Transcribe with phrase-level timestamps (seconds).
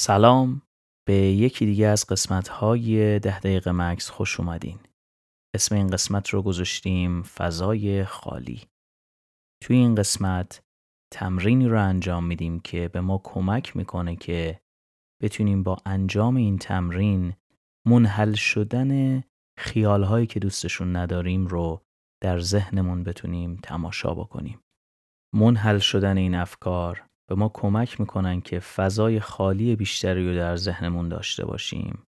[0.00, 0.62] سلام
[1.06, 4.78] به یکی دیگه از قسمت های ده دقیقه مکس خوش اومدین.
[5.54, 8.62] اسم این قسمت رو گذاشتیم فضای خالی.
[9.62, 10.62] توی این قسمت
[11.12, 14.60] تمرینی رو انجام میدیم که به ما کمک می‌کنه که
[15.22, 17.34] بتونیم با انجام این تمرین
[17.86, 19.22] منحل شدن
[19.58, 21.82] خیالهایی که دوستشون نداریم رو
[22.22, 24.60] در ذهنمون بتونیم تماشا بکنیم.
[25.34, 31.08] منحل شدن این افکار به ما کمک می‌کنن که فضای خالی بیشتری رو در ذهنمون
[31.08, 32.06] داشته باشیم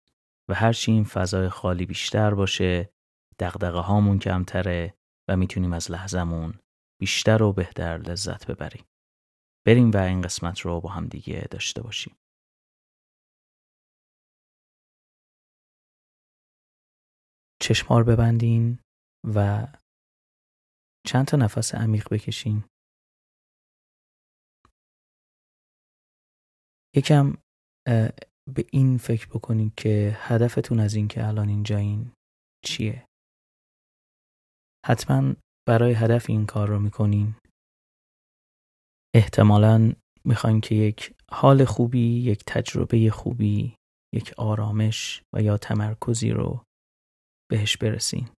[0.51, 2.91] و هرچی این فضای خالی بیشتر باشه
[3.39, 4.95] دقدقه هامون کمتره
[5.29, 6.55] و می‌تونیم از لحظمون
[7.01, 8.85] بیشتر و بهتر لذت ببریم.
[9.67, 12.17] بریم و این قسمت رو با هم دیگه داشته باشیم.
[17.63, 18.79] چشمار ببندین
[19.35, 19.67] و
[21.07, 22.65] چند تا نفس عمیق بکشین.
[26.97, 27.35] یکم
[28.55, 32.13] به این فکر بکنید که هدفتون از این که الان اینجایین
[32.65, 33.07] چیه.
[34.87, 35.35] حتما
[35.69, 37.35] برای هدف این کار رو می‌کنین.
[39.15, 39.93] احتمالا
[40.25, 43.75] می‌خواین که یک حال خوبی یک تجربه خوبی
[44.15, 46.65] یک آرامش و یا تمرکزی رو
[47.51, 48.29] بهش برسین.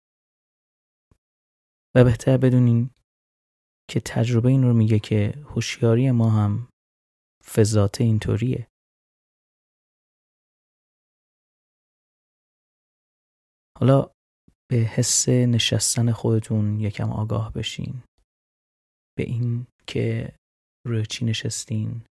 [1.96, 2.90] و بهتر بدونین
[3.90, 6.68] که تجربه این رو میگه که هوشیاری ما هم
[7.44, 8.68] فضات اینطوریه.
[13.78, 14.10] حالا
[14.70, 18.02] به حس نشستن خودتون یکم آگاه بشین.
[19.18, 20.36] به این که
[20.86, 22.06] روی چی نشستین؟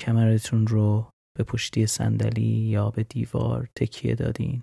[0.00, 4.62] کمرتون رو به پشتی صندلی یا به دیوار تکیه دادین؟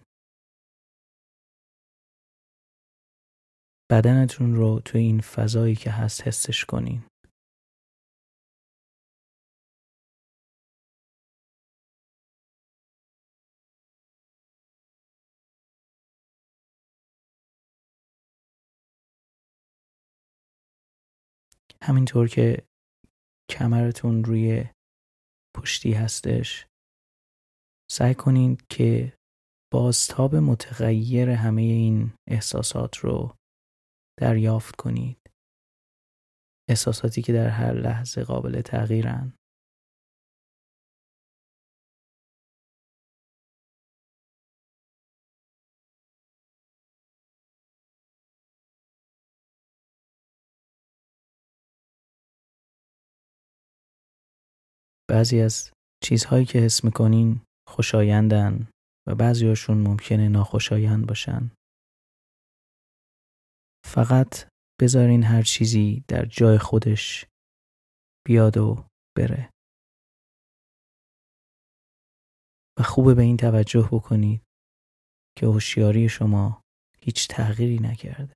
[3.92, 7.04] بدنتون رو توی این فضایی که هست حسش کنین.
[21.84, 22.68] همینطور که
[23.50, 24.66] کمرتون روی
[25.56, 26.68] پشتی هستش
[27.92, 29.14] سعی کنید که
[29.74, 33.36] بازتاب متغیر همه این احساسات رو
[34.20, 35.18] دریافت کنید.
[36.70, 39.34] احساساتی که در هر لحظه قابل تغییرن.
[55.13, 55.72] بعضی از
[56.03, 58.69] چیزهایی که حس می‌کنین خوشایندن
[59.07, 61.51] و بعضیاشون ممکنه ناخوشایند باشن.
[63.85, 64.47] فقط
[64.81, 67.25] بذارین هر چیزی در جای خودش
[68.28, 68.85] بیاد و
[69.18, 69.50] بره.
[72.79, 74.41] و خوبه به این توجه بکنید
[75.38, 76.62] که هوشیاری شما
[77.00, 78.34] هیچ تغییری نکرده.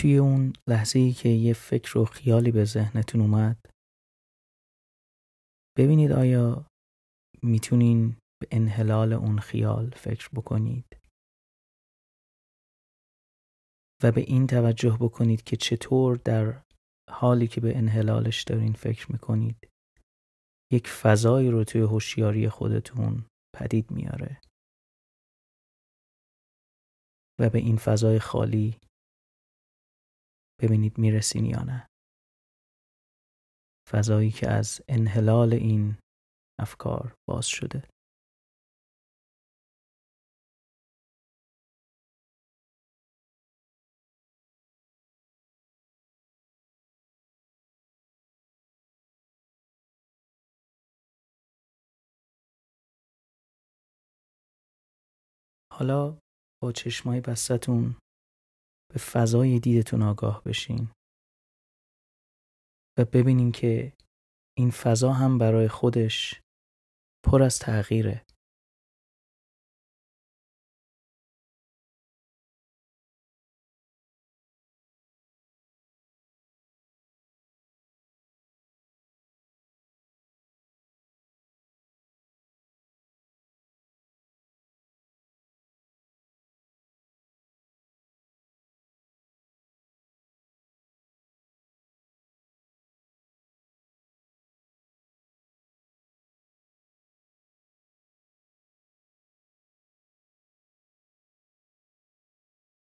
[0.00, 3.56] توی اون لحظه ای که یه فکر و خیالی به ذهنتون اومد
[5.78, 6.66] ببینید آیا
[7.42, 10.84] می‌تونین به انحلال اون خیال فکر بکنید؟
[14.02, 16.62] و به این توجه بکنید که چطور در
[17.10, 19.68] حالی که به انحلالش دارین فکر می‌کنید
[20.72, 23.24] یک فضایی رو توی هوشیاری خودتون
[23.58, 24.40] پدید میاره.
[27.40, 28.80] و به این فضای خالی
[30.62, 31.86] ببینید می‌رسین یا نه.
[33.90, 35.96] فضایی که از انحلال این
[36.60, 37.82] افکار باز شده.
[55.72, 56.18] حالا
[56.62, 57.96] با چشمای بستتون
[58.92, 60.88] به فضای دیدتون آگاه بشین
[62.98, 63.92] و ببینین که
[64.58, 66.40] این فضا هم برای خودش
[67.24, 68.26] پر از تغییره.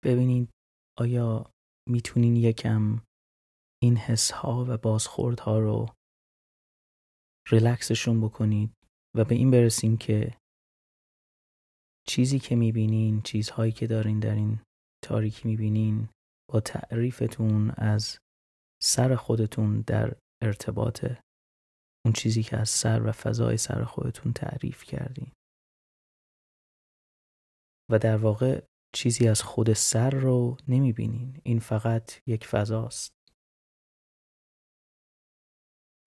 [0.04, 0.50] ببینید
[1.00, 1.52] آیا
[1.90, 3.02] می‌تونین یکم
[3.84, 5.86] این حس ها و بازخورد ها رو
[7.52, 8.74] ریلکسشون بکنید
[9.18, 10.38] و به این برسیم که
[12.08, 14.60] چیزی که می‌بینین چیزهایی که دارین در این
[15.04, 16.10] تاریکی می‌بینین
[16.52, 18.20] با تعریفتون از
[18.82, 21.22] سر خودتون در ارتباطه
[22.06, 25.32] اون چیزی که از سر و فضای سر خودتون تعریف کردین.
[27.92, 31.42] و در واقع چیزی از خود سر رو نمی‌بینین.
[31.44, 33.14] این فقط یک فضاست.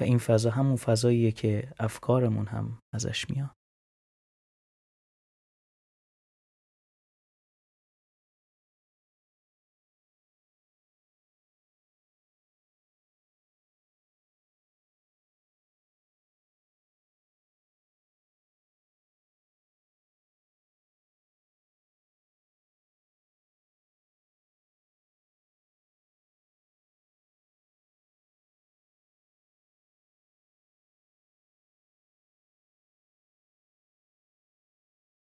[0.01, 3.57] و این فضا همون فضاییه که افکارمون هم ازش میاد.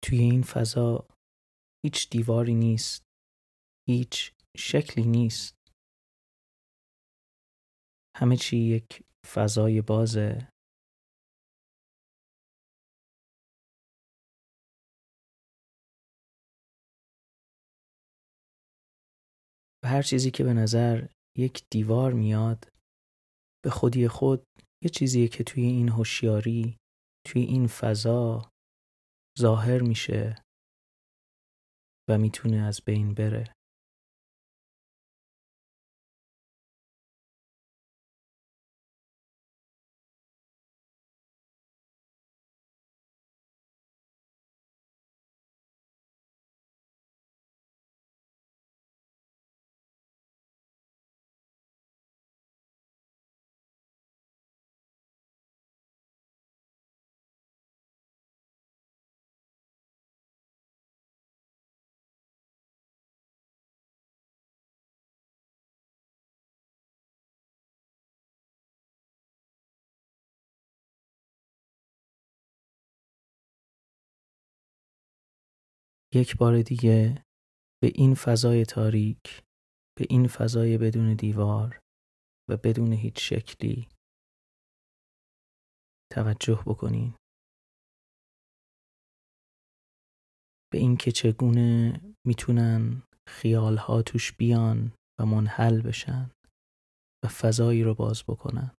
[0.04, 1.08] توی این فضا
[1.84, 3.02] هیچ دیواری نیست
[3.88, 5.54] هیچ شکلی نیست.
[8.16, 10.48] همه چی یک فضای بازه.
[19.84, 21.08] و هر چیزی که به نظر
[21.38, 22.68] یک دیوار میاد
[23.64, 24.44] به خودی خود
[24.84, 26.76] یه چیزیه که توی این هوشیاری
[27.26, 28.53] توی این فضا
[29.38, 30.36] ظاهر میشه
[32.10, 33.52] و می‌تونه از بین بره.
[76.14, 77.24] یک بار دیگه
[77.82, 79.42] به این فضای تاریک
[79.98, 81.80] به این فضای بدون دیوار
[82.50, 83.88] و بدون هیچ شکلی
[86.12, 87.14] توجه بکنین.
[90.72, 96.30] به اینکه چگونه می‌تونن خیالها توش بیان و منحل بشن
[97.24, 98.76] و فضایی رو باز بکنن.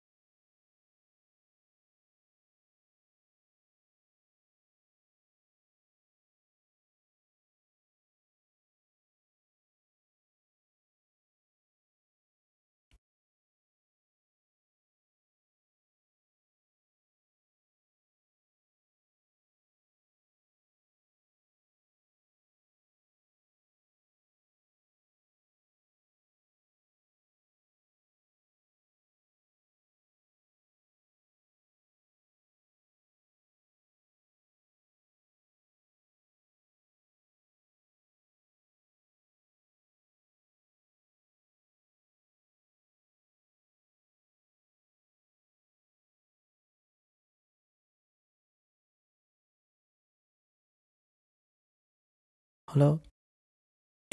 [52.75, 52.99] حالا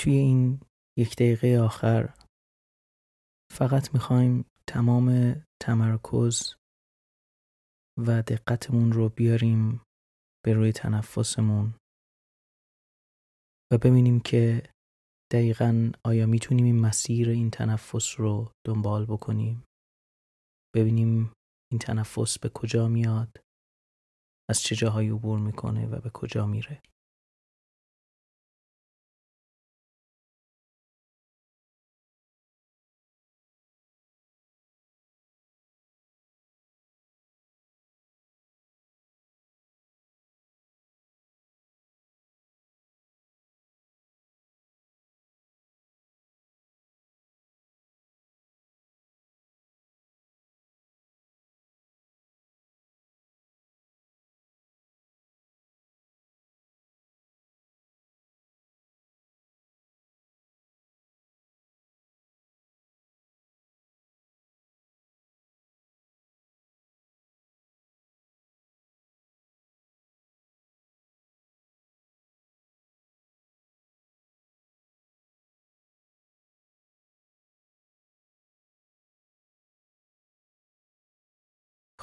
[0.01, 0.61] توی این
[0.99, 2.15] یک دقیقه آخر
[3.53, 6.55] فقط می‌خوایم تمام تمرکز
[7.99, 9.83] و دقتمون رو بیاریم
[10.45, 11.75] به روی تنفسمون
[13.73, 14.63] و ببینیم که
[15.33, 19.65] دقیقا آیا می‌تونیم این مسیر این تنفس رو دنبال بکنیم.
[20.77, 21.33] ببینیم
[21.73, 23.41] این تنفس به کجا میاد
[24.51, 26.83] از چه جاهایی عبور می‌کنه و به کجا میره.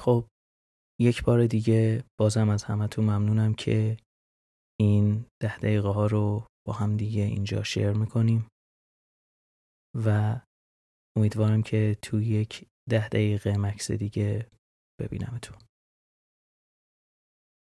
[0.00, 0.24] خب
[1.00, 3.96] یک بار دیگه بازم از همتون ممنونم که
[4.80, 8.48] این ده دقیقه ها رو با هم دیگه اینجا شیر می‌کنیم
[10.04, 10.40] و
[11.18, 14.50] امیدوارم که تو یک ده دقیقه مکس دیگه
[15.00, 15.58] ببینمتون.